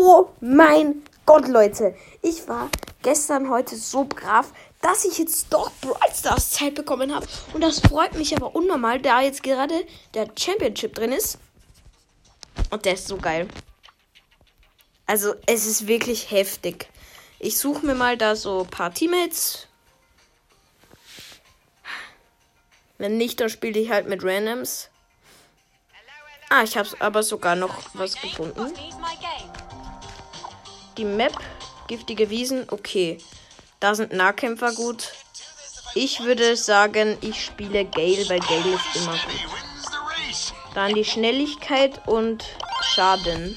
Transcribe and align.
Oh 0.00 0.28
mein 0.40 1.02
Gott, 1.26 1.48
Leute. 1.48 1.92
Ich 2.22 2.46
war 2.46 2.70
gestern 3.02 3.50
heute 3.50 3.74
so 3.74 4.04
brav, 4.04 4.52
dass 4.80 5.04
ich 5.04 5.18
jetzt 5.18 5.52
doch 5.52 5.72
Brawl 5.80 5.96
Stars 6.14 6.50
Zeit 6.52 6.76
bekommen 6.76 7.12
habe. 7.12 7.26
Und 7.52 7.62
das 7.62 7.80
freut 7.80 8.14
mich 8.14 8.36
aber 8.36 8.54
unnormal, 8.54 9.00
da 9.00 9.20
jetzt 9.22 9.42
gerade 9.42 9.74
der 10.14 10.28
Championship 10.38 10.94
drin 10.94 11.10
ist. 11.10 11.40
Und 12.70 12.84
der 12.84 12.94
ist 12.94 13.08
so 13.08 13.16
geil. 13.16 13.48
Also, 15.06 15.34
es 15.46 15.66
ist 15.66 15.88
wirklich 15.88 16.30
heftig. 16.30 16.88
Ich 17.40 17.58
suche 17.58 17.84
mir 17.84 17.96
mal 17.96 18.16
da 18.16 18.36
so 18.36 18.60
ein 18.60 18.68
paar 18.68 18.94
Teammates. 18.94 19.66
Wenn 22.98 23.16
nicht, 23.16 23.40
dann 23.40 23.50
spiele 23.50 23.80
ich 23.80 23.90
halt 23.90 24.08
mit 24.08 24.22
Randoms. 24.22 24.90
Ah, 26.50 26.62
ich 26.62 26.78
habe 26.78 26.88
aber 27.00 27.24
sogar 27.24 27.56
noch 27.56 27.74
was 27.94 28.14
gefunden. 28.14 28.72
Die 30.98 31.04
Map, 31.04 31.32
giftige 31.86 32.28
Wiesen, 32.28 32.66
okay. 32.72 33.18
Da 33.78 33.94
sind 33.94 34.12
Nahkämpfer 34.12 34.72
gut. 34.72 35.12
Ich 35.94 36.20
würde 36.24 36.56
sagen, 36.56 37.16
ich 37.20 37.44
spiele 37.44 37.84
Gale, 37.84 38.28
weil 38.28 38.40
Gale 38.40 38.74
ist 38.74 38.96
immer 38.96 39.12
gut. 39.12 40.54
Dann 40.74 40.94
die 40.94 41.04
Schnelligkeit 41.04 42.06
und 42.08 42.44
Schaden. 42.82 43.56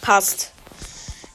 Passt. 0.00 0.50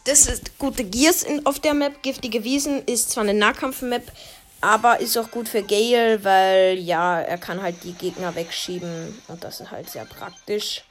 Das 0.04 0.28
ist 0.28 0.58
gute 0.60 0.84
Gears 0.84 1.24
in, 1.24 1.46
auf 1.46 1.60
der 1.60 1.76
Map. 1.76 2.04
Giftige 2.04 2.44
Wiesen 2.44 2.84
ist 2.86 3.12
zwar 3.12 3.24
eine 3.24 3.34
Nahkampf-Map, 3.34 4.12
aber 4.60 5.00
ist 5.00 5.18
auch 5.18 5.32
gut 5.32 5.48
für 5.48 5.64
Gale, 5.64 6.26
weil 6.26 6.78
ja, 6.78 7.22
er 7.22 7.38
kann 7.38 7.62
halt 7.62 7.86
die 7.86 7.94
Gegner 7.94 8.36
wegschieben. 8.36 9.22
Und 9.30 9.46
das 9.46 9.62
ist 9.62 9.72
halt 9.72 9.90
sehr 9.90 10.04
praktisch. 10.04 10.84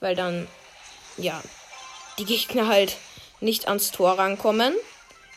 Weil 0.00 0.16
dann, 0.16 0.48
ja, 1.16 1.40
die 2.18 2.24
Gegner 2.24 2.66
halt 2.68 2.96
nicht 3.40 3.68
ans 3.68 3.90
Tor 3.90 4.18
rankommen. 4.18 4.74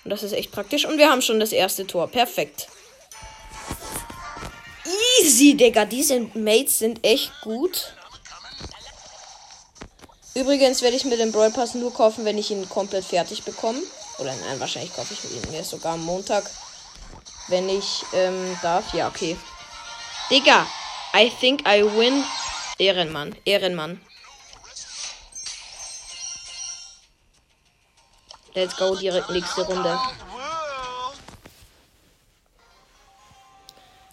Und 0.03 0.09
das 0.09 0.23
ist 0.23 0.33
echt 0.33 0.51
praktisch. 0.51 0.85
Und 0.85 0.97
wir 0.97 1.09
haben 1.09 1.21
schon 1.21 1.39
das 1.39 1.51
erste 1.51 1.87
Tor. 1.87 2.07
Perfekt. 2.07 2.67
Easy, 5.19 5.55
Digga. 5.55 5.85
Diese 5.85 6.19
Mates 6.33 6.79
sind 6.79 7.05
echt 7.05 7.31
gut. 7.41 7.95
Übrigens 10.35 10.81
werde 10.81 10.97
ich 10.97 11.05
mir 11.05 11.17
den 11.17 11.31
Brawl 11.31 11.51
Pass 11.51 11.75
nur 11.75 11.93
kaufen, 11.93 12.25
wenn 12.25 12.37
ich 12.37 12.49
ihn 12.49 12.67
komplett 12.67 13.05
fertig 13.05 13.43
bekomme. 13.43 13.79
Oder 14.17 14.33
nein, 14.35 14.59
wahrscheinlich 14.59 14.93
kaufe 14.93 15.13
ich 15.13 15.23
ihn 15.31 15.51
mir 15.51 15.63
sogar 15.63 15.93
am 15.93 16.03
Montag. 16.03 16.49
Wenn 17.47 17.69
ich 17.69 18.03
ähm, 18.13 18.57
darf. 18.61 18.93
Ja, 18.93 19.07
okay. 19.07 19.37
Digga, 20.29 20.65
I 21.15 21.31
think 21.39 21.61
I 21.67 21.83
win. 21.83 22.23
Ehrenmann, 22.79 23.35
Ehrenmann. 23.45 24.01
Let's 28.55 28.75
go, 28.77 28.95
direkt 28.95 29.29
nächste 29.29 29.61
Runde. 29.61 29.99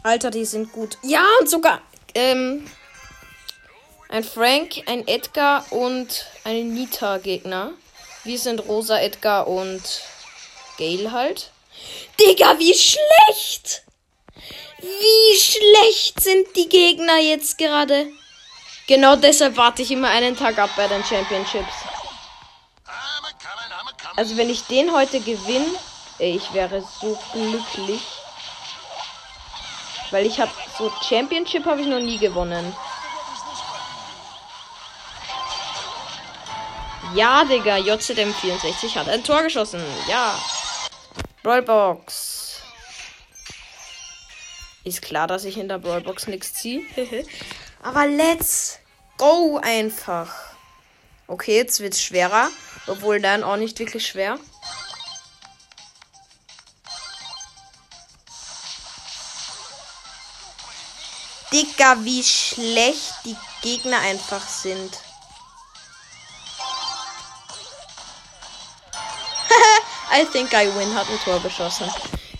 Alter, 0.03 0.31
die 0.31 0.45
sind 0.45 0.73
gut. 0.73 0.97
Ja, 1.03 1.25
und 1.41 1.51
sogar 1.51 1.83
ähm, 2.15 2.67
ein 4.09 4.25
Frank, 4.25 4.83
ein 4.87 5.07
Edgar 5.07 5.71
und 5.71 6.27
ein 6.45 6.73
Nita-Gegner. 6.73 7.73
Wir 8.25 8.39
sind 8.39 8.61
Rosa, 8.67 8.99
Edgar 8.99 9.47
und 9.47 9.83
Gale 10.79 11.13
halt. 11.13 11.51
Digga, 12.19 12.59
wie 12.59 12.75
schlecht! 12.75 13.83
Wie 14.79 15.39
schlecht 15.39 16.21
sind 16.23 16.57
die 16.57 16.69
Gegner 16.69 17.19
jetzt 17.19 17.59
gerade? 17.59 18.07
Genau 18.87 19.17
deshalb 19.17 19.57
warte 19.57 19.83
ich 19.83 19.91
immer 19.91 20.09
einen 20.09 20.37
Tag 20.37 20.59
ab 20.59 20.71
bei 20.77 20.89
den 20.89 21.05
Championships. 21.05 21.75
Also 24.21 24.37
wenn 24.37 24.51
ich 24.51 24.65
den 24.65 24.93
heute 24.93 25.19
gewinne, 25.19 25.75
ich 26.19 26.53
wäre 26.53 26.85
so 27.01 27.19
glücklich. 27.33 28.03
Weil 30.11 30.27
ich 30.27 30.39
habe 30.39 30.51
so 30.77 30.93
Championship 31.09 31.65
habe 31.65 31.81
ich 31.81 31.87
noch 31.87 32.01
nie 32.01 32.19
gewonnen. 32.19 32.77
Ja, 37.15 37.47
Digga, 37.47 37.77
JZM64 37.77 38.95
hat 38.95 39.09
ein 39.09 39.25
Tor 39.25 39.43
geschossen. 39.43 39.83
Ja. 40.07 40.39
Brawlbox. 41.43 42.61
Ist 44.85 45.01
klar, 45.01 45.29
dass 45.29 45.47
ich 45.47 45.57
in 45.57 45.69
der 45.69 45.79
Brawlbox 45.79 46.27
nichts 46.27 46.53
ziehe. 46.53 46.83
Aber 47.83 48.07
let's 48.07 48.81
go 49.17 49.59
einfach. 49.63 50.31
Okay, 51.27 51.57
jetzt 51.57 51.81
wird's 51.81 52.03
schwerer. 52.03 52.51
Obwohl 52.87 53.21
dann 53.21 53.45
auch 53.45 53.57
nicht 53.57 53.79
wirklich 53.79 54.07
schwer. 54.07 54.39
Digga, 61.53 61.97
wie 62.05 62.23
schlecht 62.23 63.13
die 63.25 63.37
Gegner 63.61 63.99
einfach 63.99 64.47
sind. 64.47 64.99
I 70.13 70.25
think 70.27 70.53
I 70.53 70.73
win 70.77 70.95
hat 70.95 71.09
ein 71.09 71.19
Tor 71.25 71.41
geschossen. 71.41 71.91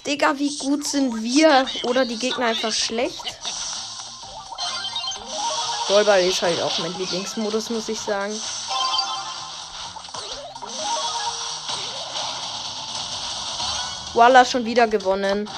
Digga, 0.07 0.39
wie 0.39 0.57
gut 0.59 0.87
sind 0.87 1.23
wir? 1.23 1.67
Oder 1.85 2.05
die 2.05 2.19
Gegner 2.19 2.47
einfach 2.47 2.73
schlecht? 2.73 3.23
Ballball 5.89 6.23
ist 6.23 6.41
halt 6.41 6.61
auch 6.61 6.79
mein 6.79 6.97
Lieblingsmodus, 6.97 7.69
muss 7.71 7.89
ich 7.89 7.99
sagen. 7.99 8.41
Voila, 14.13 14.45
schon 14.45 14.65
wieder 14.65 14.89
gewonnen. 14.89 15.49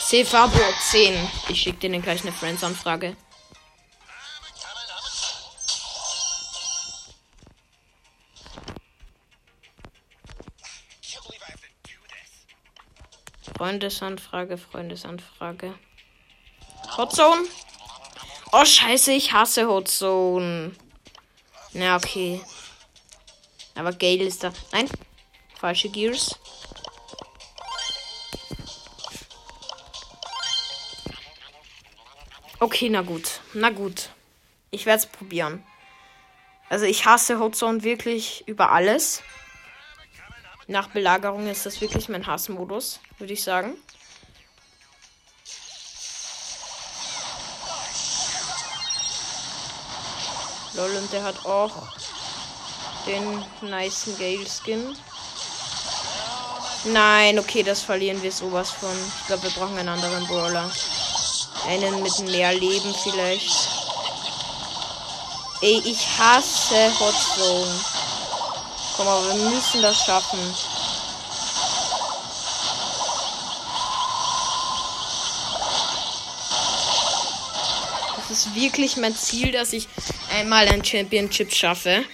Cefabo 0.00 0.58
10. 0.90 1.14
Ich 1.48 1.62
schicke 1.62 1.88
dir 1.88 2.00
gleich 2.00 2.22
eine 2.22 2.32
Friends-Anfrage. 2.32 3.16
Freundesanfrage, 13.56 14.58
Freundesanfrage. 14.58 15.74
Hotzone? 16.96 17.46
Oh, 18.52 18.64
scheiße, 18.64 19.12
ich 19.12 19.32
hasse 19.32 19.66
Hotzone. 19.66 20.72
Na, 21.72 21.96
okay. 21.96 22.40
Aber 23.74 23.92
Gale 23.92 24.24
ist 24.24 24.44
da. 24.44 24.52
Nein, 24.72 24.88
falsche 25.58 25.88
Gears. 25.88 26.38
Okay, 32.58 32.88
na 32.88 33.02
gut. 33.02 33.40
Na 33.54 33.70
gut. 33.70 34.10
Ich 34.70 34.86
werde 34.86 35.00
es 35.00 35.06
probieren. 35.06 35.64
Also 36.68 36.84
ich 36.84 37.06
hasse 37.06 37.38
Hotzone 37.38 37.82
wirklich 37.82 38.44
über 38.46 38.72
alles. 38.72 39.22
Nach 40.66 40.88
Belagerung 40.88 41.46
ist 41.46 41.64
das 41.64 41.80
wirklich 41.80 42.08
mein 42.08 42.26
Hassmodus, 42.26 43.00
würde 43.18 43.34
ich 43.34 43.44
sagen. 43.44 43.76
Lol, 50.74 50.96
und 50.96 51.12
der 51.12 51.22
hat 51.22 51.46
auch 51.46 51.88
den 53.06 53.44
nice 53.62 54.10
Gale 54.18 54.44
Skin. 54.44 54.96
Nein, 56.92 57.38
okay, 57.40 57.64
das 57.64 57.80
verlieren 57.80 58.22
wir 58.22 58.30
sowas 58.30 58.70
von. 58.70 58.96
Ich 59.20 59.26
glaube, 59.26 59.42
wir 59.42 59.50
brauchen 59.50 59.76
einen 59.76 59.88
anderen 59.88 60.24
Brawler. 60.26 60.70
Einen 61.66 62.02
mit 62.02 62.18
mehr 62.20 62.54
Leben 62.54 62.94
vielleicht. 63.02 63.68
Ey, 65.62 65.82
ich 65.84 66.06
hasse 66.16 66.92
Hot 67.00 67.14
Zone. 67.34 67.80
Komm, 68.96 69.08
aber 69.08 69.26
wir 69.28 69.50
müssen 69.50 69.82
das 69.82 70.04
schaffen. 70.04 70.38
Das 78.16 78.38
ist 78.38 78.54
wirklich 78.54 78.96
mein 78.96 79.16
Ziel, 79.16 79.50
dass 79.50 79.72
ich 79.72 79.88
einmal 80.32 80.68
ein 80.68 80.84
Championship 80.84 81.52
schaffe. 81.52 82.04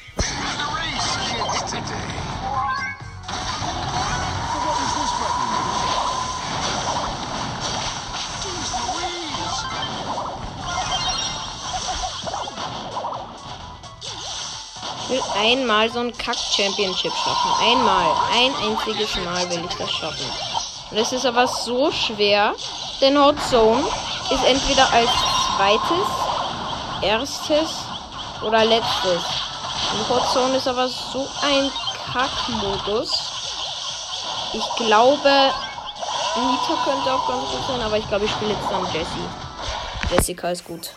Einmal 15.43 15.91
so 15.91 15.99
ein 15.99 16.17
Kack-Championship 16.17 17.13
schaffen. 17.13 17.51
Einmal. 17.61 18.07
Ein 18.33 18.55
einziges 18.65 19.17
Mal 19.25 19.51
will 19.51 19.65
ich 19.69 19.77
das 19.77 19.91
schaffen. 19.91 20.27
Und 20.91 20.97
es 20.99 21.13
ist 21.13 21.27
aber 21.27 21.47
so 21.47 21.91
schwer, 21.91 22.55
denn 23.01 23.19
Hot 23.19 23.37
Zone 23.51 23.85
ist 24.31 24.45
entweder 24.45 24.91
als 24.93 25.11
zweites, 25.57 26.09
erstes 27.03 27.71
oder 28.43 28.65
letztes. 28.65 29.23
Die 29.93 30.09
Hotzone 30.09 30.57
ist 30.57 30.69
aber 30.69 30.89
so 30.89 31.27
ein 31.43 31.71
Kackmodus. 32.13 33.11
Ich 34.53 34.77
glaube, 34.77 35.51
Nita 36.37 36.83
könnte 36.85 37.13
auch 37.13 37.27
ganz 37.29 37.51
gut 37.51 37.67
sein, 37.69 37.81
aber 37.81 37.99
ich 37.99 38.09
glaube, 38.09 38.27
ich 38.27 38.31
spiele 38.31 38.53
jetzt 38.53 38.71
dann 38.71 38.85
Jessie. 38.93 39.29
Jessica 40.11 40.51
ist 40.51 40.65
gut. 40.65 40.91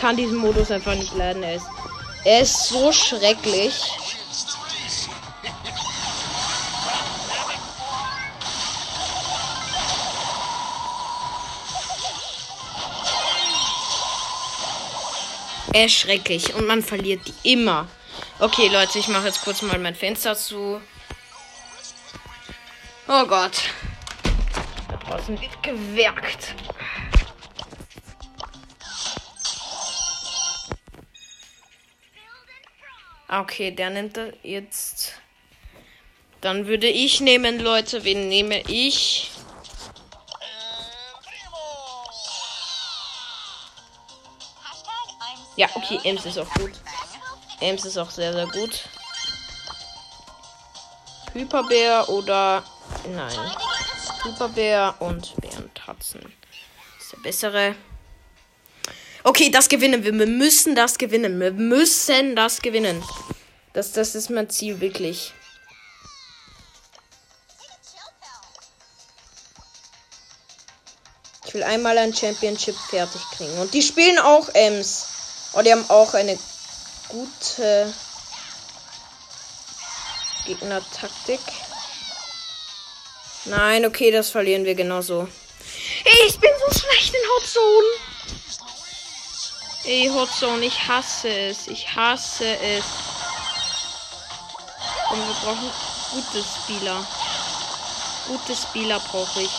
Kann 0.00 0.16
diesen 0.16 0.38
Modus 0.38 0.70
einfach 0.70 0.94
nicht 0.94 1.14
leiden. 1.14 1.42
Er 1.42 1.56
ist, 1.56 1.66
er 2.24 2.40
ist 2.40 2.68
so 2.68 2.90
schrecklich. 2.90 3.74
Er 15.72 15.84
ist 15.84 15.92
schrecklich 15.92 16.54
und 16.54 16.66
man 16.66 16.82
verliert 16.82 17.20
die 17.26 17.52
immer. 17.52 17.86
Okay, 18.38 18.68
Leute, 18.68 18.98
ich 18.98 19.08
mache 19.08 19.26
jetzt 19.26 19.44
kurz 19.44 19.60
mal 19.60 19.78
mein 19.78 19.94
Fenster 19.94 20.34
zu. 20.34 20.80
Oh 23.06 23.26
Gott. 23.26 23.64
Da 24.88 24.96
draußen 24.96 25.38
wird 25.40 25.62
gewerkt. 25.62 26.54
Okay, 33.30 33.70
der 33.70 33.90
nimmt 33.90 34.18
jetzt. 34.42 35.14
Dann 36.40 36.66
würde 36.66 36.88
ich 36.88 37.20
nehmen, 37.20 37.60
Leute. 37.60 38.04
Wen 38.04 38.28
nehme 38.28 38.60
ich? 38.62 39.30
Ja, 45.56 45.68
okay, 45.74 46.00
Ems 46.04 46.24
ist 46.24 46.38
auch 46.38 46.48
gut. 46.54 46.72
Ems 47.60 47.84
ist 47.84 47.98
auch 47.98 48.10
sehr, 48.10 48.32
sehr 48.32 48.46
gut. 48.46 48.84
Hyperbär 51.34 52.08
oder. 52.08 52.64
Nein. 53.08 53.38
Hyperbär 54.24 54.94
und 55.00 55.36
Bärentatzen. 55.40 56.20
ist 56.98 57.12
der 57.12 57.18
bessere. 57.18 57.74
Okay, 59.22 59.50
das 59.50 59.68
gewinnen 59.68 60.02
wir. 60.02 60.14
Wir 60.14 60.26
müssen 60.26 60.74
das 60.74 60.96
gewinnen. 60.96 61.38
Wir 61.38 61.52
müssen 61.52 62.34
das 62.36 62.62
gewinnen. 62.62 63.02
Das, 63.72 63.92
das 63.92 64.14
ist 64.14 64.30
mein 64.30 64.48
Ziel, 64.48 64.80
wirklich. 64.80 65.32
Ich 71.46 71.54
will 71.54 71.62
einmal 71.64 71.98
ein 71.98 72.14
Championship 72.14 72.76
fertig 72.76 73.20
kriegen. 73.32 73.58
Und 73.58 73.74
die 73.74 73.82
spielen 73.82 74.18
auch 74.20 74.48
Ems. 74.54 75.06
Oh, 75.52 75.62
die 75.62 75.72
haben 75.72 75.84
auch 75.90 76.14
eine 76.14 76.38
gute 77.08 77.92
Gegner-Taktik. 80.46 81.40
Nein, 83.46 83.84
okay, 83.84 84.10
das 84.12 84.30
verlieren 84.30 84.64
wir 84.64 84.74
genauso. 84.74 85.28
Ich 86.26 86.38
bin 86.38 86.50
so 86.68 86.78
schlecht 86.78 87.14
in 87.14 87.20
Hauptzone. 87.34 88.09
Ey, 89.82 90.08
Hotzone, 90.08 90.66
ich 90.66 90.88
hasse 90.88 91.30
es. 91.30 91.66
Ich 91.66 91.94
hasse 91.94 92.58
es. 92.58 92.84
Und 95.10 95.26
wir 95.26 95.34
brauchen 95.42 95.70
gute 96.12 96.44
Spieler. 96.44 97.06
Gute 98.28 98.54
Spieler 98.54 99.00
brauche 99.00 99.40
ich. 99.40 99.50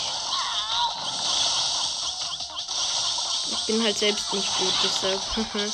Ich 3.51 3.65
bin 3.65 3.83
halt 3.83 3.97
selbst 3.97 4.31
nicht 4.31 4.57
gut, 4.59 4.73
deshalb. 4.83 5.19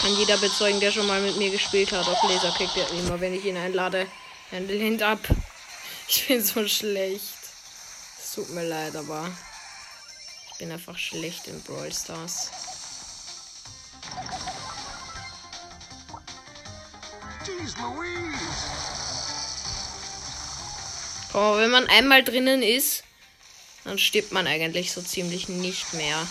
Kann 0.00 0.16
jeder 0.16 0.36
bezeugen, 0.38 0.80
der 0.80 0.90
schon 0.90 1.06
mal 1.06 1.20
mit 1.20 1.36
mir 1.36 1.50
gespielt 1.50 1.92
hat. 1.92 2.08
Auf 2.08 2.22
Laser 2.24 2.50
kriegt 2.50 2.76
er 2.76 2.90
immer, 2.90 3.20
wenn 3.20 3.34
ich 3.34 3.44
ihn 3.44 3.56
einlade. 3.56 4.08
Dann 4.50 4.66
lehnt 4.66 5.02
ab. 5.02 5.20
Ich 6.08 6.26
bin 6.26 6.44
so 6.44 6.66
schlecht. 6.66 7.38
Es 8.18 8.32
tut 8.32 8.50
mir 8.50 8.64
leid, 8.64 8.96
aber 8.96 9.30
ich 10.50 10.58
bin 10.58 10.72
einfach 10.72 10.98
schlecht 10.98 11.46
in 11.46 11.62
Brawl 11.62 11.92
Stars. 11.92 12.50
Oh, 21.32 21.56
wenn 21.56 21.70
man 21.70 21.86
einmal 21.86 22.24
drinnen 22.24 22.62
ist, 22.62 23.04
dann 23.84 23.98
stirbt 23.98 24.32
man 24.32 24.46
eigentlich 24.46 24.92
so 24.92 25.00
ziemlich 25.00 25.48
nicht 25.48 25.94
mehr. 25.94 26.26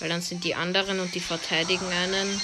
Weil 0.00 0.08
dann 0.08 0.22
sind 0.22 0.44
die 0.44 0.54
anderen 0.54 1.00
und 1.00 1.14
die 1.14 1.20
verteidigen 1.20 1.86
einen. 1.86 2.40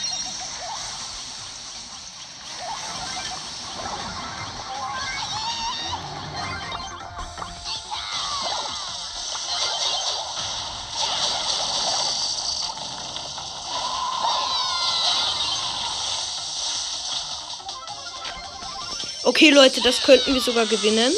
Leute, 19.63 19.81
das 19.81 20.03
könnten 20.03 20.35
wir 20.35 20.41
sogar 20.41 20.67
gewinnen. 20.67 21.13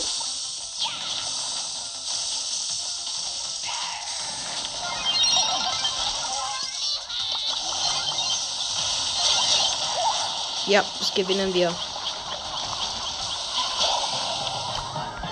Ja, 10.67 10.85
das 10.99 11.15
gewinnen 11.15 11.55
wir. 11.55 11.75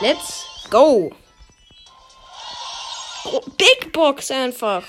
Let's 0.01 0.47
go. 0.71 1.13
Big 3.59 3.93
Box 3.93 4.31
einfach. 4.31 4.85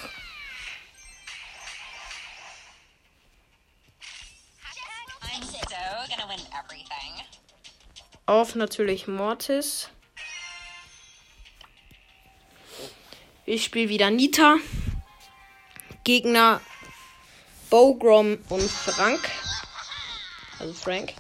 Auf 8.26 8.56
natürlich 8.56 9.08
Mortis. 9.08 9.90
Ich 13.46 13.66
spiele 13.66 13.90
wieder 13.90 14.10
Nita. 14.10 14.58
Gegner 16.04 16.62
Bogrom 17.70 18.38
und 18.50 18.70
Frank. 18.70 19.20
Also 20.60 20.74
Frank. 20.74 21.14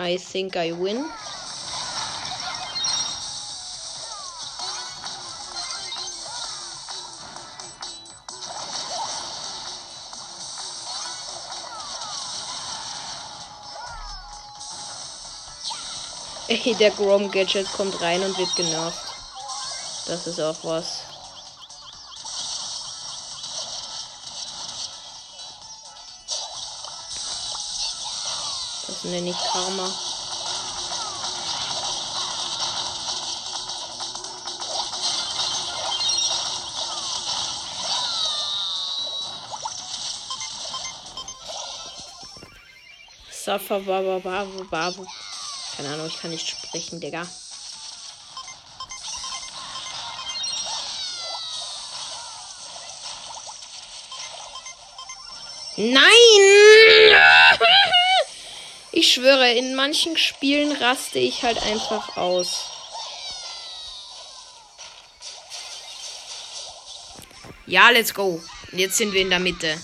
I 0.00 0.16
think 0.16 0.56
I 0.56 0.72
win. 0.72 1.04
Ey, 16.62 16.74
der 16.74 16.90
Grom 16.90 17.30
Gadget 17.30 17.72
kommt 17.72 18.02
rein 18.02 18.22
und 18.22 18.36
wird 18.36 18.54
genervt. 18.54 18.98
Das 20.06 20.26
ist 20.26 20.38
auch 20.40 20.56
was. 20.62 21.04
Das 28.86 29.04
nenne 29.04 29.30
ich 29.30 29.36
Karma. 29.52 29.90
Safa 43.30 43.78
Baba 43.78 44.18
Babu 44.18 44.64
Babu 44.70 45.06
Keine 45.76 45.94
Ahnung, 45.94 46.06
ich 46.06 46.20
kann 46.20 46.30
nicht 46.30 46.48
sprechen, 46.48 47.00
Digga. 47.00 47.26
Nein! 55.76 56.02
Ich 58.92 59.14
schwöre, 59.14 59.52
in 59.52 59.76
manchen 59.76 60.18
Spielen 60.18 60.72
raste 60.72 61.20
ich 61.20 61.44
halt 61.44 61.62
einfach 61.62 62.16
aus. 62.16 62.64
Ja, 67.66 67.90
let's 67.90 68.12
go. 68.12 68.42
Jetzt 68.72 68.96
sind 68.96 69.12
wir 69.12 69.22
in 69.22 69.30
der 69.30 69.38
Mitte. 69.38 69.80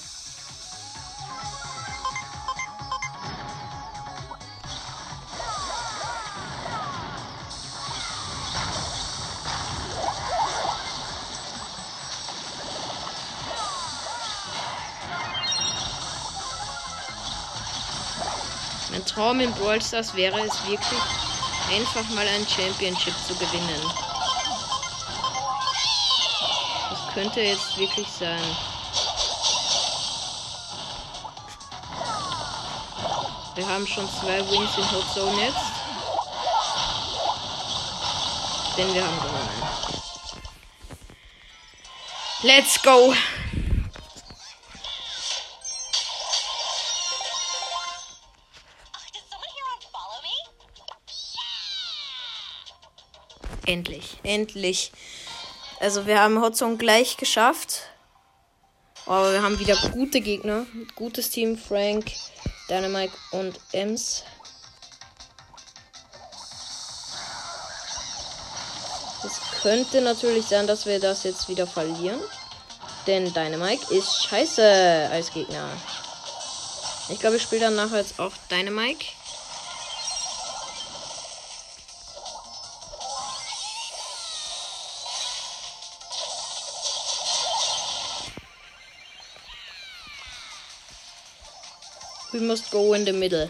Traum 19.37 19.41
in 19.41 19.53
Brawl 19.53 19.83
Stars 19.83 20.15
wäre 20.15 20.41
es 20.41 20.67
wirklich, 20.67 21.01
einfach 21.71 22.09
mal 22.15 22.27
ein 22.27 22.47
Championship 22.49 23.13
zu 23.27 23.35
gewinnen. 23.35 23.83
Das 26.91 27.15
könnte 27.15 27.41
jetzt 27.43 27.77
wirklich 27.77 28.07
sein. 28.09 28.41
Wir 33.57 33.69
haben 33.69 33.87
schon 33.87 34.09
zwei 34.09 34.39
Wins 34.51 34.77
in 34.79 34.91
Hot 34.91 35.13
Zone 35.13 35.43
jetzt. 35.43 35.57
Denn 38.79 38.95
wir 38.95 39.05
haben 39.05 39.21
gewonnen. 39.21 39.51
Let's 42.43 42.81
go! 42.83 43.15
Endlich. 54.27 54.91
Also 55.79 56.07
wir 56.07 56.21
haben 56.21 56.41
Hotzone 56.41 56.77
gleich 56.77 57.17
geschafft. 57.17 57.83
Aber 59.07 59.33
wir 59.33 59.43
haben 59.43 59.59
wieder 59.61 59.77
gute 59.93 60.21
Gegner. 60.21 60.67
Gutes 60.97 61.31
Team. 61.31 61.57
Frank, 61.57 62.11
Dynamite 62.69 63.13
und 63.31 63.59
Ems. 63.73 64.25
Es 69.25 69.41
könnte 69.63 70.01
natürlich 70.01 70.47
sein, 70.47 70.67
dass 70.67 70.87
wir 70.87 70.99
das 70.99 71.23
jetzt 71.23 71.49
wieder 71.49 71.69
verlieren. 71.69 72.21
Denn 73.07 73.33
Dynamite 73.33 73.95
ist 73.95 74.25
scheiße 74.25 75.09
als 75.13 75.33
Gegner. 75.33 75.69
Ich 77.09 77.21
glaube, 77.21 77.37
ich 77.37 77.43
spiele 77.43 77.61
dann 77.61 77.77
nachher 77.77 77.99
jetzt 77.99 78.19
auch 78.19 78.33
Dynamite. 78.51 79.07
We 92.37 92.43
must 92.43 92.71
go 92.71 92.93
in 92.93 93.07
the 93.07 93.15
middle. 93.15 93.49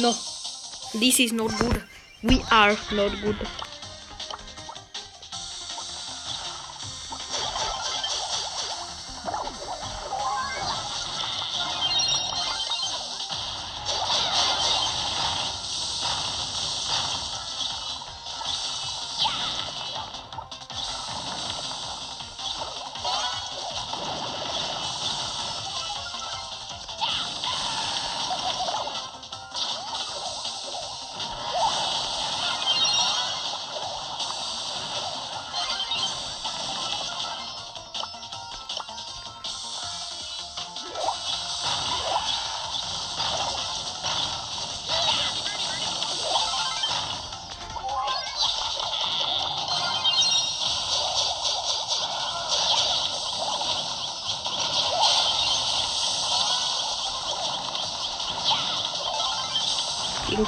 No. 0.00 0.14
This 0.94 1.18
is 1.18 1.32
not 1.32 1.58
good. 1.58 1.82
We 2.22 2.40
are 2.52 2.76
not 2.92 3.20
good. 3.22 3.36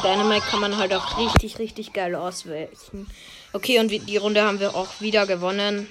Dynamite 0.02 0.46
kann 0.46 0.60
man 0.60 0.76
halt 0.76 0.92
auch 0.92 1.16
richtig, 1.16 1.58
richtig 1.58 1.92
geil 1.92 2.14
ausweichen. 2.16 3.08
Okay, 3.52 3.78
und 3.78 3.88
die 3.88 4.16
Runde 4.16 4.42
haben 4.42 4.58
wir 4.58 4.74
auch 4.74 5.00
wieder 5.00 5.26
gewonnen. 5.26 5.86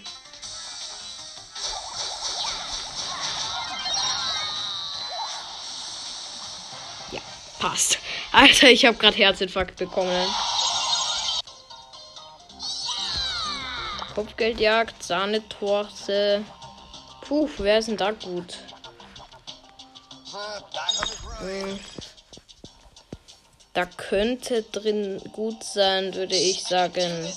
Ja, 7.11 7.21
passt. 7.59 7.99
Alter, 8.33 8.69
ich 8.69 8.85
habe 8.85 8.97
gerade 8.97 9.15
Herzinfarkt 9.15 9.77
bekommen. 9.77 10.27
Kopfgeldjagd, 14.13 15.01
Sahnetorte. 15.01 16.43
Puh, 17.21 17.49
wer 17.59 17.79
ist 17.79 17.87
denn 17.87 17.97
da 17.97 18.11
gut? 18.11 18.57
Hm. 21.39 21.79
Da 23.73 23.85
könnte 23.85 24.63
drin 24.63 25.21
gut 25.31 25.63
sein, 25.63 26.13
würde 26.13 26.35
ich 26.35 26.63
sagen. 26.63 27.27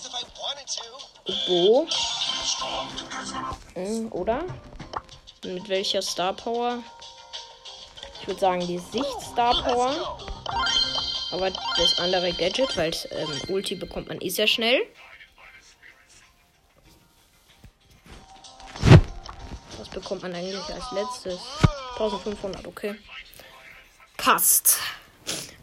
Bo. 1.46 1.86
Hm, 3.74 4.12
oder? 4.12 4.44
Mit 5.44 5.68
welcher 5.68 6.02
Star 6.02 6.32
Power? 6.32 6.82
Ich 8.20 8.26
würde 8.26 8.40
sagen 8.40 8.66
die 8.66 8.78
Sicht 8.78 9.20
Star 9.32 9.62
Power. 9.62 10.18
Aber 11.30 11.50
das 11.50 11.98
andere 11.98 12.32
Gadget, 12.32 12.76
weil 12.76 12.92
ähm, 13.10 13.40
Ulti 13.48 13.76
bekommt 13.76 14.08
man 14.08 14.20
eh 14.20 14.28
sehr 14.28 14.46
schnell. 14.46 14.86
Was 19.78 19.88
bekommt 19.88 20.22
man 20.22 20.34
eigentlich 20.34 20.68
als 20.68 20.90
letztes? 20.92 21.40
1500, 21.98 22.66
okay. 22.66 22.96
Passt. 24.16 24.78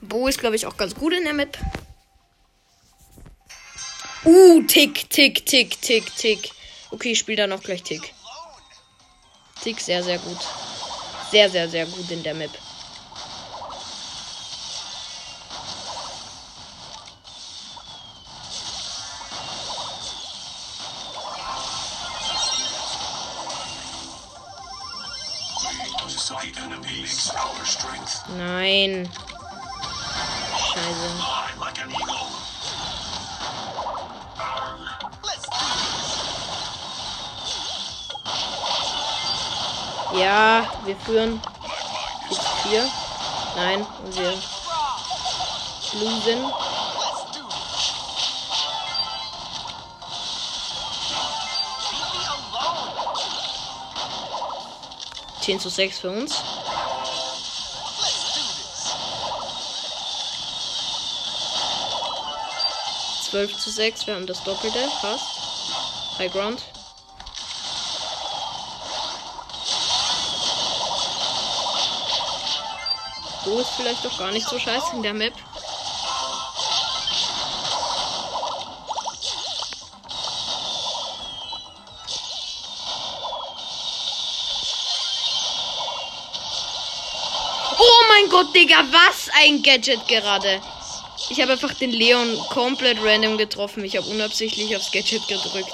Bo 0.01 0.27
ist, 0.27 0.39
glaube 0.39 0.55
ich, 0.55 0.65
auch 0.65 0.77
ganz 0.77 0.95
gut 0.95 1.13
in 1.13 1.23
der 1.23 1.33
Map. 1.33 1.57
Uh, 4.25 4.61
Tick, 4.63 5.09
Tick, 5.09 5.45
Tick, 5.45 5.79
Tick, 5.81 6.15
Tick. 6.15 6.49
Okay, 6.91 7.11
ich 7.11 7.19
spiele 7.19 7.37
da 7.37 7.47
noch 7.47 7.63
gleich 7.63 7.83
Tick. 7.83 8.13
Tick 9.61 9.79
sehr, 9.79 10.03
sehr 10.03 10.17
gut. 10.19 10.37
Sehr, 11.29 11.49
sehr, 11.49 11.69
sehr 11.69 11.85
gut 11.85 12.09
in 12.09 12.23
der 12.23 12.33
Map. 12.33 12.51
Nein. 28.37 29.09
Scheiße. 30.73 31.41
Ja, 40.13 40.65
wir 40.85 40.95
führen. 40.97 41.41
Jetzt 42.29 42.47
vier. 42.63 42.89
Nein, 43.55 43.85
wir 44.11 44.33
losen. 45.99 46.53
Zehn 55.41 55.59
zu 55.59 55.69
sechs 55.69 55.99
für 55.99 56.11
uns. 56.11 56.50
Zwölf 63.31 63.57
zu 63.57 63.69
sechs, 63.69 64.05
wir 64.05 64.15
haben 64.15 64.27
das 64.27 64.43
Doppelte, 64.43 64.91
fast. 64.99 65.23
High 66.19 66.33
Ground. 66.33 66.61
Bo 73.45 73.59
ist 73.61 73.69
vielleicht 73.77 74.03
doch 74.03 74.17
gar 74.17 74.31
nicht 74.31 74.45
so 74.45 74.59
scheiße 74.59 74.95
in 74.95 75.03
der 75.03 75.13
Map. 75.13 75.33
Oh 87.79 88.03
mein 88.09 88.29
Gott, 88.29 88.53
Digga, 88.53 88.83
was 88.91 89.29
ein 89.41 89.63
Gadget 89.63 90.05
gerade. 90.09 90.61
Ich 91.29 91.41
habe 91.41 91.53
einfach 91.53 91.73
den 91.73 91.91
Leon 91.91 92.37
komplett 92.49 92.97
random 93.01 93.37
getroffen. 93.37 93.83
Ich 93.85 93.95
habe 93.95 94.07
unabsichtlich 94.07 94.75
aufs 94.75 94.91
Gadget 94.91 95.27
gedrückt. 95.27 95.71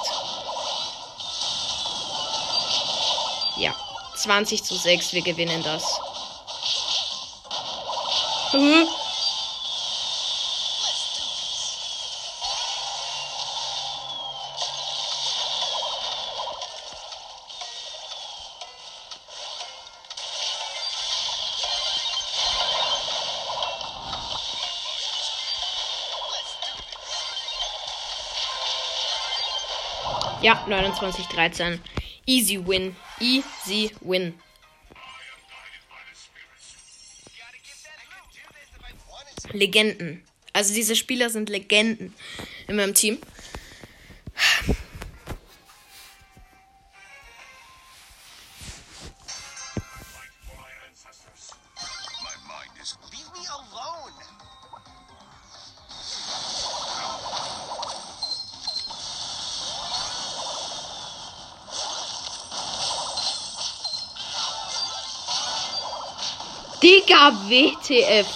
Ja, 3.58 3.76
20 4.16 4.64
zu 4.64 4.76
6, 4.76 5.14
wir 5.14 5.22
gewinnen 5.24 5.64
das. 5.64 5.84
29, 30.68 31.26
13. 31.28 31.80
Easy 32.26 32.58
win. 32.58 32.96
Easy 33.20 33.92
win. 34.02 34.34
Legenden. 39.54 40.24
Also 40.54 40.74
diese 40.74 40.96
Spieler 40.96 41.30
sind 41.30 41.50
Legenden 41.50 42.14
in 42.68 42.76
meinem 42.76 42.94
Team. 42.94 43.18
Digga, 67.08 67.32
WTF. 67.48 68.28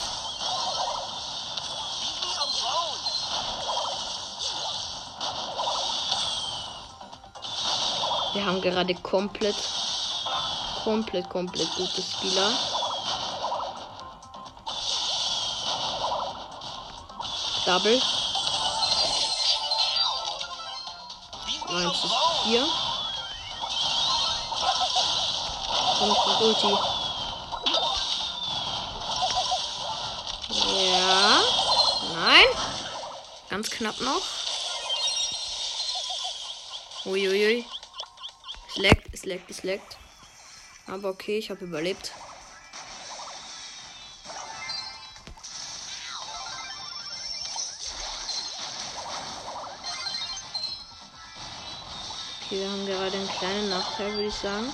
Wir 8.34 8.46
haben 8.46 8.62
gerade 8.62 8.95
komplett, 8.95 9.56
komplett, 10.86 11.30
komplett 11.30 11.67
gute 11.76 12.02
Spieler. 12.02 12.50
Double. 17.65 18.02
Leave 21.45 21.65
me 21.67 21.88
1 21.88 22.02
zu 22.02 22.08
alone. 22.08 22.43
4. 22.45 22.65
Und 26.02 26.17
Ulti. 26.41 27.02
Ja. 30.52 31.41
Nein. 32.13 32.48
Ganz 33.62 33.69
knapp 33.69 34.02
noch. 34.02 34.24
Uiuiui. 37.06 37.63
Es 38.67 38.78
leckt, 38.78 39.13
es 39.13 39.26
leckt, 39.26 39.52
es 39.52 39.62
leckt. 39.62 39.97
Aber 40.88 41.10
okay, 41.10 41.38
ich 41.38 41.52
habe 41.52 41.65
überlebt. 41.65 42.12
Okay, 52.45 52.62
wir 52.62 52.67
haben 52.67 52.88
gerade 52.88 53.15
einen 53.15 53.30
kleinen 53.30 53.69
Nachteil, 53.69 54.12
würde 54.13 54.28
ich 54.30 54.34
sagen. 54.34 54.74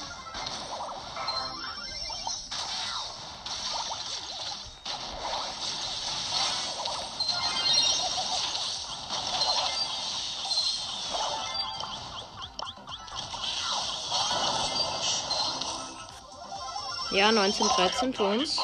Ja, 17.28 17.32
1913 17.32 18.14
für 18.14 18.24
uns. 18.24 18.56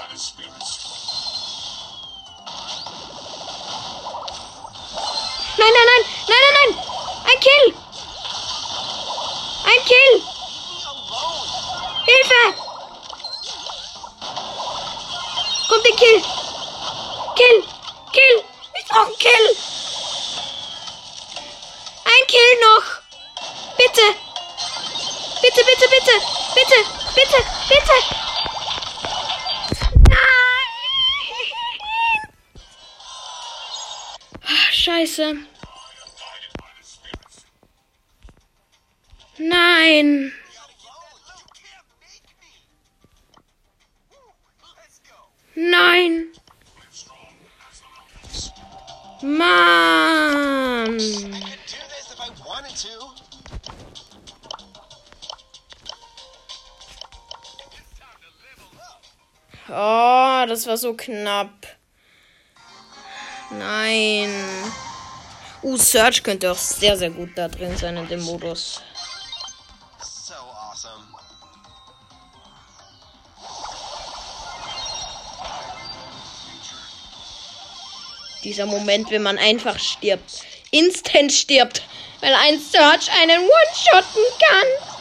Nein, 5.58 5.74
nein, 5.74 5.88
nein, 5.90 6.04
nein, 6.30 6.42
nein, 6.44 6.56
nein! 6.56 6.72
Ein 7.26 7.40
Kill! 7.42 7.66
Ein 9.66 9.82
Kill! 9.84 10.14
Hilfe! 12.06 12.44
Kommt 15.68 15.86
der 15.86 15.96
Kill! 15.98 16.24
Kill! 17.36 17.64
Kill! 18.14 18.44
Ich 18.80 18.88
brauche 18.88 19.08
einen 19.08 19.18
Kill! 19.18 19.58
Ein 22.06 22.28
Kill 22.28 22.54
noch! 22.62 22.86
Bitte, 23.76 24.08
bitte, 25.42 25.64
bitte! 25.66 25.86
Bitte! 25.90 26.18
Bitte! 26.56 26.80
Bitte! 27.14 27.63
Scheiße. 35.14 35.36
Nein! 39.38 40.34
Nein! 45.54 46.28
Mann! 49.22 50.98
Oh, 59.70 60.46
das 60.48 60.66
war 60.66 60.78
so 60.78 60.96
knapp. 60.96 61.68
Nein. 63.52 64.32
Uh, 65.64 65.78
Search 65.78 66.22
könnte 66.24 66.52
auch 66.52 66.58
sehr, 66.58 66.98
sehr 66.98 67.10
gut 67.10 67.30
da 67.36 67.48
drin 67.48 67.76
sein 67.78 67.96
in 67.96 68.08
dem 68.10 68.22
Modus. 68.22 68.82
So 70.02 70.34
awesome. 70.34 71.06
Dieser 78.44 78.66
Moment, 78.66 79.10
wenn 79.10 79.24
man 79.24 79.38
einfach 79.38 79.80
stirbt. 79.80 80.44
Instant 80.72 81.32
stirbt. 81.32 81.82
Weil 82.20 82.34
ein 82.34 82.60
Search 82.60 83.10
einen 83.22 83.40
One-Shotten 83.40 84.24
kann. 84.40 84.93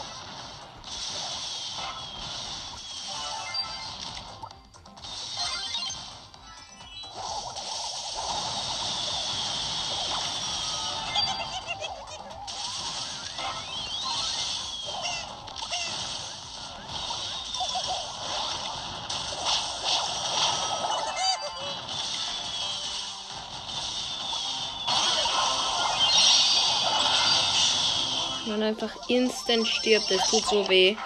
einfach 28.82 29.08
instant 29.08 29.66
stirbt. 29.66 30.10
Es 30.10 30.30
tut 30.30 30.46
so 30.46 30.68
weh. 30.68 30.96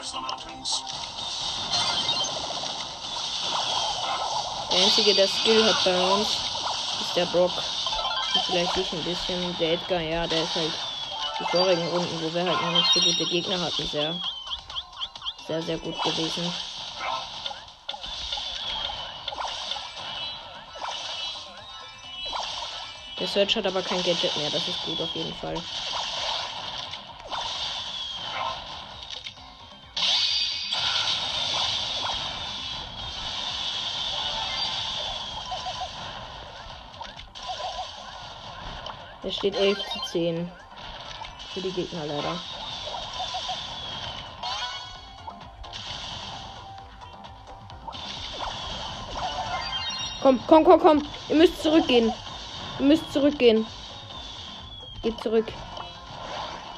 Der 4.70 4.84
einzige, 4.84 5.14
der 5.14 5.28
Skill 5.28 5.64
hat 5.64 5.84
bei 5.84 6.12
uns, 6.12 6.28
ist 7.00 7.16
der 7.16 7.26
Brock. 7.26 7.52
Und 8.34 8.42
vielleicht 8.46 8.76
ich 8.76 8.92
ein 8.92 9.04
bisschen. 9.04 9.56
Der 9.58 9.72
Edgar, 9.74 10.00
ja, 10.00 10.26
der 10.26 10.42
ist 10.42 10.54
halt 10.54 10.72
die 11.38 11.56
vorigen 11.56 11.88
Runden, 11.88 12.22
wo 12.22 12.34
wir 12.34 12.44
halt 12.44 12.62
noch 12.62 12.72
nicht 12.72 12.92
so 12.92 13.00
gute 13.00 13.26
Gegner 13.26 13.60
hatten, 13.60 13.86
sehr, 13.86 14.14
sehr, 15.46 15.62
sehr 15.62 15.78
gut 15.78 16.02
gewesen. 16.02 16.52
Der 23.18 23.26
Search 23.26 23.56
hat 23.56 23.66
aber 23.66 23.82
kein 23.82 24.02
Gadget 24.02 24.36
mehr, 24.36 24.50
das 24.50 24.68
ist 24.68 24.82
gut 24.84 25.00
auf 25.00 25.14
jeden 25.14 25.34
Fall. 25.34 25.56
Es 39.26 39.34
steht 39.34 39.56
11 39.56 39.76
zu 39.92 39.98
10. 40.12 40.48
Für 41.52 41.60
die 41.60 41.72
Gegner 41.72 42.06
leider. 42.06 42.38
Komm, 50.22 50.38
komm, 50.46 50.64
komm, 50.64 50.80
komm. 50.80 51.02
Ihr 51.28 51.34
müsst 51.34 51.60
zurückgehen. 51.60 52.12
Ihr 52.78 52.86
müsst 52.86 53.12
zurückgehen. 53.12 53.66
Geht 55.02 55.20
zurück. 55.20 55.46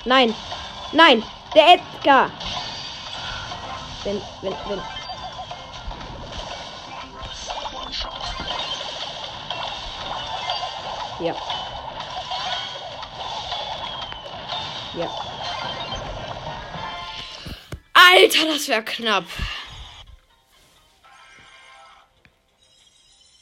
Nein. 0.06 0.34
Nein. 0.92 1.22
Der 1.54 1.74
Edgar. 1.74 2.30
Wenn, 4.04 4.22
wenn, 4.40 4.54
wenn. 4.68 4.80
Ja. 11.26 11.57
Ja. 14.94 15.10
Alter, 17.92 18.46
das 18.46 18.68
wäre 18.68 18.82
knapp. 18.84 19.24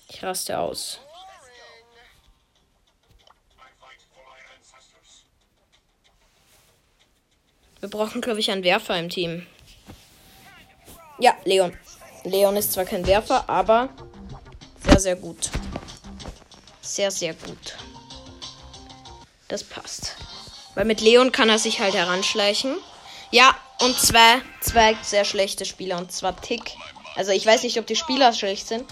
Ich 0.08 0.22
raste 0.22 0.58
aus. 0.58 1.00
Wir 7.80 7.90
brauchen, 7.90 8.20
glaube 8.20 8.40
ich, 8.40 8.50
einen 8.50 8.64
Werfer 8.64 8.98
im 8.98 9.10
Team. 9.10 9.46
Ja, 11.18 11.36
Leon. 11.44 11.76
Leon 12.24 12.56
ist 12.56 12.72
zwar 12.72 12.84
kein 12.84 13.06
Werfer, 13.06 13.48
aber 13.48 13.90
sehr, 14.84 15.00
sehr 15.00 15.16
gut. 15.16 15.50
Sehr, 16.80 17.10
sehr 17.10 17.34
gut. 17.34 17.76
Das 19.48 19.62
passt. 19.62 20.16
Weil 20.76 20.84
mit 20.84 21.00
Leon 21.00 21.32
kann 21.32 21.48
er 21.48 21.58
sich 21.58 21.80
halt 21.80 21.94
heranschleichen. 21.94 22.76
Ja, 23.30 23.56
und 23.80 23.98
zwei, 23.98 24.42
zwei 24.60 24.94
sehr 25.02 25.24
schlechte 25.24 25.64
Spieler. 25.64 25.96
Und 25.96 26.12
zwar 26.12 26.38
Tick. 26.38 26.76
Also 27.16 27.32
ich 27.32 27.46
weiß 27.46 27.62
nicht, 27.62 27.78
ob 27.80 27.86
die 27.86 27.96
Spieler 27.96 28.34
schlecht 28.34 28.68
sind. 28.68 28.84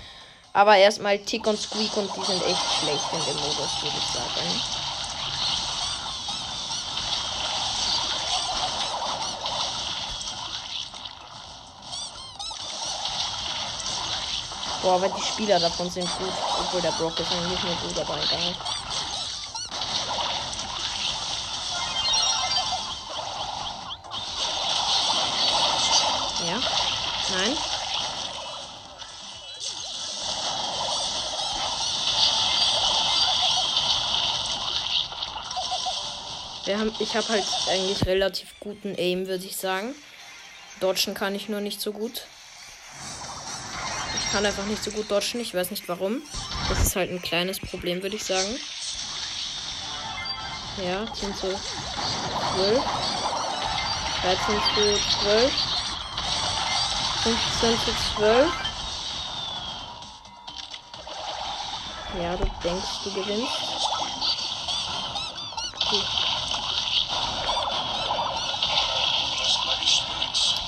Aber 0.55 0.77
erstmal 0.77 1.18
Tick 1.18 1.47
und 1.47 1.61
Squeak 1.61 1.94
und 1.99 2.11
die 2.16 2.25
sind 2.25 2.42
echt 2.42 2.81
schlecht 2.81 3.05
in 3.12 3.25
dem 3.27 3.37
Modus, 3.37 3.83
würde 3.83 3.97
ich 3.99 4.14
sagen. 4.14 4.61
Boah, 14.81 14.94
aber 14.94 15.09
die 15.11 15.23
Spieler 15.23 15.61
davon 15.61 15.90
sind 15.90 16.09
gut. 16.16 16.33
Obwohl 16.61 16.81
der 16.81 16.92
Brock 16.92 17.20
ist 17.20 17.31
eigentlich 17.31 17.62
nur 17.62 17.77
gut, 17.77 17.99
aber 17.99 18.16
egal. 18.23 18.55
Haben, 36.66 36.92
ich 36.98 37.14
habe 37.14 37.29
halt 37.29 37.44
eigentlich 37.68 38.07
relativ 38.07 38.55
guten 38.61 38.94
Aim, 38.96 39.27
würde 39.27 39.44
ich 39.44 39.57
sagen. 39.57 39.94
Dodgen 40.81 41.14
kann 41.14 41.35
ich 41.35 41.48
nur 41.48 41.61
nicht 41.61 41.81
so 41.81 41.92
gut. 41.92 42.27
Ich 44.18 44.33
kann 44.33 44.46
einfach 44.46 44.64
nicht 44.64 44.83
so 44.83 44.90
gut 44.90 45.11
dodgen. 45.11 45.40
Ich 45.40 45.55
weiß 45.55 45.70
nicht 45.70 45.88
warum. 45.88 46.22
Das 46.68 46.81
ist 46.81 46.96
halt 46.96 47.11
ein 47.11 47.22
kleines 47.22 47.61
Problem, 47.61 48.03
würde 48.03 48.16
ich 48.16 48.24
sagen. 48.24 48.57
Ja, 50.85 51.07
sind 51.14 51.37
so 51.37 51.48
12. 52.57 52.83
13 54.22 54.38
zu 54.74 54.98
12. 55.22 55.53
15 57.22 57.79
zu 57.79 57.92
12. 58.16 58.53
Ja, 62.20 62.37
du 62.37 62.44
denkst, 62.62 62.88
du 63.05 63.12
gewinnst. 63.12 63.74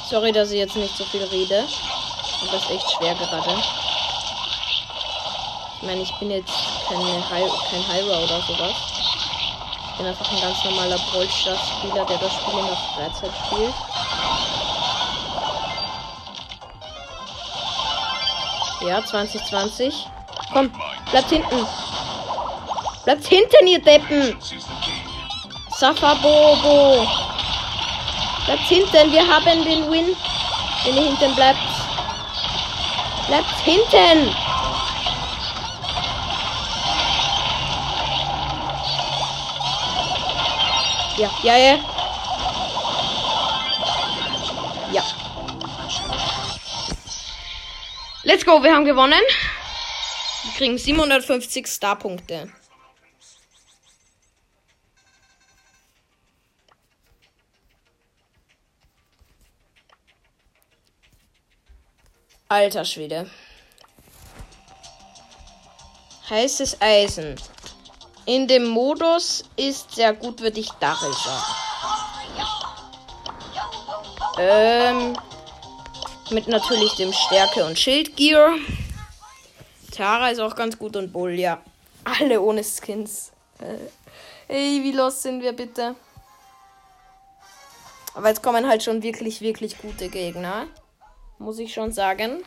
Sorry, 0.08 0.30
dass 0.30 0.52
ich 0.52 0.58
jetzt 0.58 0.76
nicht 0.76 0.96
so 0.96 1.04
viel 1.04 1.24
rede. 1.24 1.66
Und 2.40 2.52
das 2.52 2.62
ist 2.62 2.70
echt 2.70 2.90
schwer 2.92 3.14
gerade. 3.16 3.60
Ich 5.74 5.82
meine, 5.82 6.02
ich 6.02 6.14
bin 6.20 6.30
jetzt 6.30 6.54
keine 6.88 7.28
High, 7.28 7.50
kein 7.68 7.88
Hyra 7.88 8.18
oder 8.18 8.40
sowas. 8.42 8.76
Ich 9.90 9.96
bin 9.98 10.06
einfach 10.06 10.30
ein 10.30 10.40
ganz 10.40 10.62
normaler 10.64 10.96
Brawl 11.10 11.28
Spieler, 11.28 12.04
der 12.04 12.18
das 12.18 12.32
Spiel 12.34 12.58
in 12.58 12.66
der 12.66 12.76
Freizeit 12.94 13.32
spielt. 13.46 13.74
Ja, 18.86 19.04
2020. 19.04 20.06
Komm, 20.52 20.70
bleibt 21.10 21.30
hinten. 21.30 21.66
Bleibt 23.04 23.26
hinten, 23.26 23.66
ihr 23.66 23.82
Deppen. 23.82 24.38
Safa 25.70 26.14
Bobo. 26.14 27.25
Bleibt 28.46 28.68
hinten, 28.68 29.12
wir 29.12 29.26
haben 29.26 29.64
den 29.64 29.90
Win. 29.90 30.16
Wenn 30.84 30.96
ihr 30.96 31.02
hinten 31.02 31.34
bleibt. 31.34 31.58
Bleibt 33.26 33.60
hinten. 33.64 34.32
Ja, 41.18 41.30
ja, 41.42 41.56
ja. 41.56 41.78
Ja. 44.92 45.02
Let's 48.22 48.44
go, 48.44 48.62
wir 48.62 48.72
haben 48.72 48.84
gewonnen. 48.84 49.22
Wir 50.44 50.52
kriegen 50.52 50.78
750 50.78 51.66
Starpunkte. 51.66 52.52
Alter 62.48 62.84
Schwede. 62.84 63.28
Heißes 66.30 66.80
Eisen. 66.80 67.36
In 68.24 68.46
dem 68.46 68.66
Modus 68.66 69.44
ist 69.56 69.94
sehr 69.94 70.12
gut, 70.12 70.40
würde 70.40 70.60
ich 70.60 70.70
Dachel 70.72 71.12
sagen. 71.12 71.44
Ähm, 74.38 75.16
mit 76.30 76.46
natürlich 76.46 76.94
dem 76.96 77.12
Stärke- 77.12 77.64
und 77.64 77.78
Schildgear. 77.78 78.54
Tara 79.90 80.30
ist 80.30 80.40
auch 80.40 80.54
ganz 80.54 80.78
gut 80.78 80.96
und 80.96 81.12
Bull, 81.12 81.32
ja. 81.32 81.60
Alle 82.04 82.40
ohne 82.40 82.62
Skins. 82.62 83.32
Äh, 83.58 84.52
ey, 84.52 84.84
wie 84.84 84.92
los 84.92 85.22
sind 85.22 85.42
wir 85.42 85.52
bitte? 85.52 85.96
Aber 88.14 88.28
jetzt 88.28 88.42
kommen 88.42 88.68
halt 88.68 88.82
schon 88.82 89.02
wirklich, 89.02 89.40
wirklich 89.40 89.78
gute 89.78 90.08
Gegner. 90.08 90.66
Muss 91.38 91.58
ich 91.58 91.72
schon 91.72 91.92
sagen. 91.92 92.42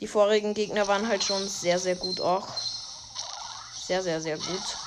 Die 0.00 0.06
vorigen 0.06 0.54
Gegner 0.54 0.86
waren 0.86 1.08
halt 1.08 1.24
schon 1.24 1.46
sehr, 1.48 1.78
sehr 1.78 1.96
gut 1.96 2.20
auch. 2.20 2.48
Sehr, 3.86 4.02
sehr, 4.02 4.20
sehr 4.20 4.36
gut. 4.36 4.83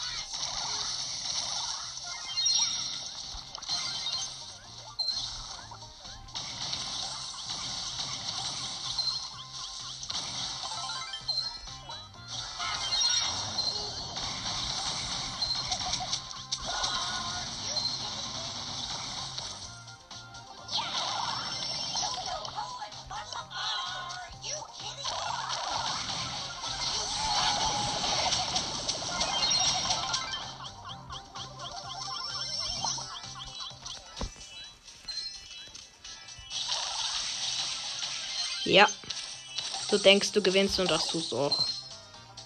Du 39.98 40.04
denkst, 40.04 40.32
du 40.32 40.44
gewinnst 40.44 40.80
und 40.80 40.92
das 40.92 41.08
tust 41.08 41.32
du 41.32 41.38
auch. 41.38 41.66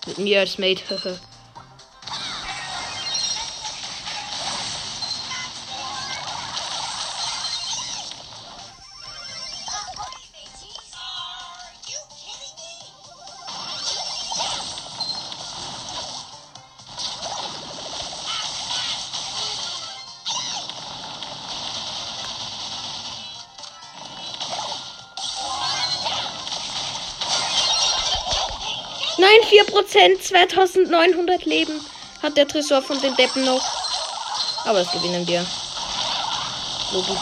Mit 0.08 0.18
mir 0.20 0.40
als 0.40 0.58
Mate. 0.58 1.20
4%, 29.86 30.20
2900 30.20 31.46
Leben 31.46 31.80
hat 32.22 32.38
der 32.38 32.48
Tresor 32.48 32.82
von 32.82 33.00
den 33.02 33.16
Deppen 33.16 33.44
noch. 33.46 33.64
Aber 34.66 34.80
das 34.80 34.92
gewinnen 34.92 35.28
wir. 35.28 35.46
Logik. 36.94 37.18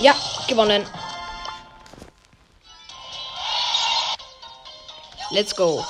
Ja, 0.00 0.14
gewonnen. 0.48 0.84
Let's 5.30 5.54
go. 5.54 5.84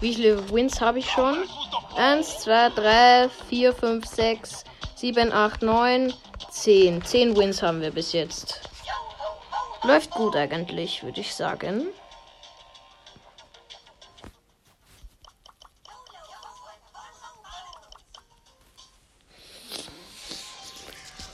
Wie 0.00 0.14
viele 0.14 0.50
Wins 0.50 0.80
habe 0.80 0.98
ich 0.98 1.08
schon? 1.10 1.48
1, 1.96 2.40
2, 2.40 2.70
3, 2.70 3.30
4, 3.48 3.72
5, 3.72 4.04
6, 4.04 4.64
7, 5.02 5.32
8, 5.32 5.62
9, 5.62 6.14
10. 6.52 7.04
10 7.04 7.36
Wins 7.36 7.60
haben 7.60 7.80
wir 7.80 7.90
bis 7.90 8.12
jetzt. 8.12 8.60
Läuft 9.82 10.12
gut 10.12 10.36
eigentlich, 10.36 11.02
würde 11.02 11.20
ich 11.20 11.34
sagen. 11.34 11.88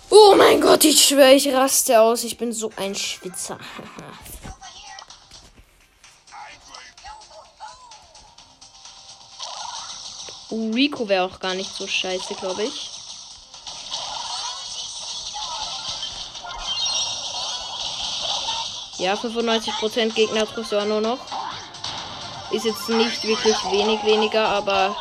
Oh 0.09 0.35
mein 0.35 0.63
Gott, 0.63 0.85
ich 0.85 1.05
schwöre, 1.05 1.35
ich 1.35 1.53
raste 1.53 2.01
aus. 2.01 2.25
Ich 2.25 2.39
bin 2.39 2.55
so 2.55 2.73
ein 2.77 2.95
Schwitzer. 2.95 3.59
Oh, 10.51 10.71
Rico 10.71 11.07
wäre 11.11 11.25
auch 11.25 11.41
gar 11.41 11.55
nicht 11.55 11.71
so 11.71 11.87
scheiße, 11.87 12.35
glaube 12.37 12.63
ich. 12.63 12.98
Ja, 18.99 19.15
95% 19.15 20.13
Gegner 20.15 20.45
Tresor 20.45 20.85
nur 20.85 21.01
noch. 21.01 21.19
Ist 22.51 22.65
jetzt 22.65 22.89
nicht 22.89 23.23
wirklich 23.23 23.57
wenig 23.71 24.03
weniger, 24.05 24.45
aber 24.49 24.97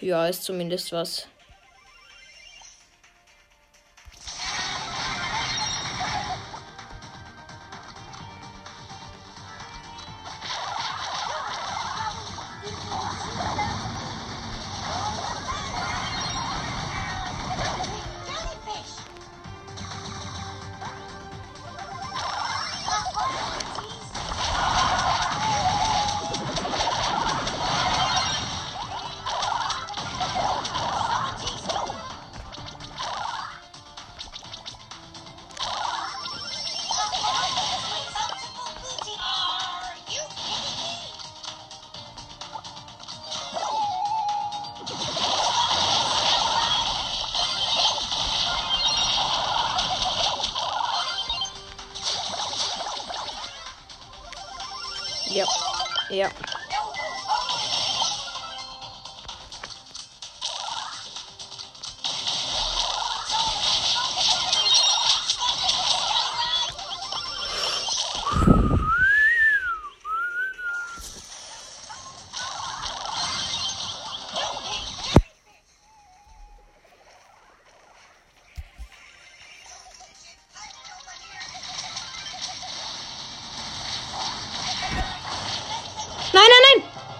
ja, 0.00 0.26
ist 0.26 0.44
zumindest 0.44 0.92
was. 0.92 1.26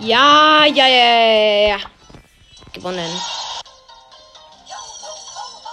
Ja, 0.04 0.66
ja, 0.66 0.86
ja, 0.86 1.04
ja, 1.14 1.68
ja. 1.68 1.78
Gewonnen. 2.74 3.10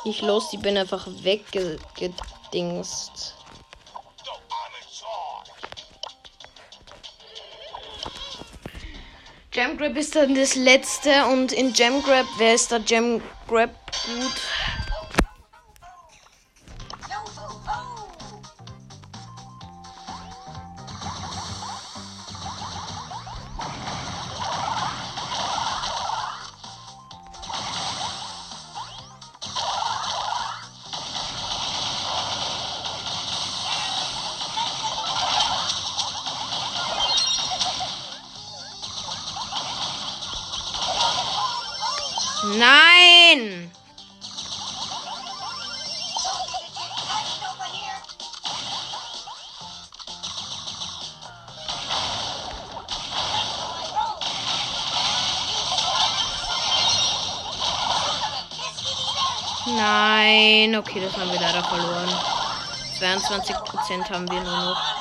Ich 0.05 0.21
los, 0.21 0.49
die 0.49 0.57
bin 0.57 0.77
einfach 0.77 1.05
weggedingst. 1.21 2.15
Jam 9.53 9.77
Grab 9.77 9.97
ist 9.97 10.15
dann 10.15 10.33
das 10.33 10.55
letzte 10.55 11.25
und 11.25 11.51
in 11.51 11.73
Jam 11.73 12.01
Grab, 12.01 12.25
wer 12.37 12.53
ist 12.53 12.71
da 12.71 12.77
Jam 12.77 13.21
Grab 13.49 13.75
gut? 14.05 14.41
Nein! 42.43 43.71
Nein, 59.67 60.75
okay, 60.75 60.99
das 60.99 61.15
haben 61.15 61.31
wir 61.31 61.39
leider 61.39 61.63
verloren. 61.63 62.09
22% 62.99 64.09
haben 64.09 64.29
wir 64.31 64.41
nur 64.41 64.51
noch. 64.51 65.00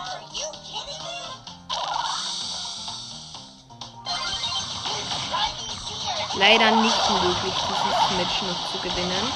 Leider 6.41 6.71
nicht 6.71 7.11
möglich, 7.11 7.55
dieses 7.69 8.17
Match 8.17 8.41
noch 8.49 8.73
zu 8.73 8.79
gewinnen. 8.79 9.27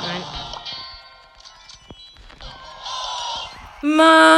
Nein. 0.00 0.24
Mann. 3.82 4.35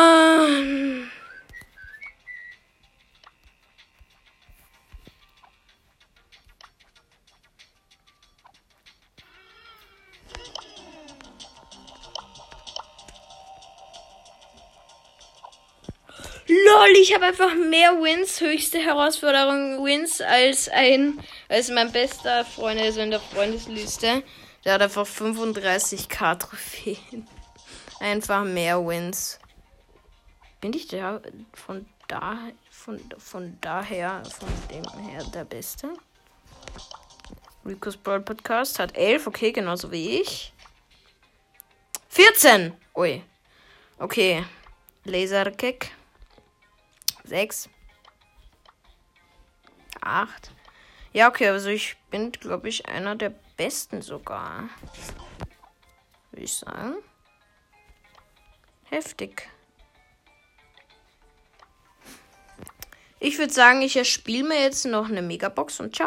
Lol, 16.79 16.97
ich 17.03 17.13
habe 17.13 17.25
einfach 17.25 17.57
mehr 17.57 18.01
Wins, 18.01 18.41
höchste 18.41 18.79
Herausforderung 18.79 19.85
Wins 19.85 20.21
als 20.21 20.69
ein, 20.69 21.19
als 21.49 21.71
mein 21.71 21.91
bester 21.91 22.45
Freund, 22.45 22.81
also 22.81 23.01
in 23.01 23.11
der 23.11 23.19
Freundesliste. 23.19 24.23
Der 24.65 24.75
hat 24.75 24.83
einfach 24.83 25.05
35k 25.05 26.39
Trophäen. 26.39 27.27
Einfach 28.01 28.45
mehr 28.45 28.79
Wins. 28.87 29.41
Bin 30.61 30.73
ich 30.73 30.87
da 30.87 31.21
von 31.53 31.85
da 32.07 32.39
von, 32.71 33.01
von 33.19 33.59
daher 33.61 34.23
von 34.39 34.49
dem 34.71 34.85
her 35.09 35.25
der 35.35 35.45
Beste? 35.45 35.89
Rico's 37.67 37.97
Brawl 37.97 38.21
Podcast 38.21 38.79
hat 38.79 38.97
11, 38.97 39.27
okay, 39.27 39.51
genauso 39.51 39.91
wie 39.91 40.21
ich. 40.21 40.53
14! 42.11 42.73
Ui. 42.95 43.25
Okay. 43.99 44.45
Laserkick. 45.03 45.98
6. 47.29 47.69
8. 50.01 50.51
Ja, 51.13 51.29
okay, 51.29 51.49
also 51.49 51.69
ich 51.69 51.97
bin, 52.11 52.33
glaube 52.33 52.69
ich, 52.69 52.89
einer 52.89 53.17
der 53.17 53.35
besten 53.57 54.01
sogar. 54.01 54.71
Würde 56.31 56.45
ich 56.45 56.55
sagen. 56.55 56.95
Heftig. 58.85 59.49
Ich 63.21 63.39
würde 63.39 63.53
sagen, 63.53 63.83
ich 63.83 63.97
erspiele 63.97 64.49
mir 64.49 64.63
jetzt 64.63 64.87
noch 64.87 65.09
eine 65.09 65.23
Megabox 65.23 65.81
und 65.81 65.95
ciao. 65.95 66.07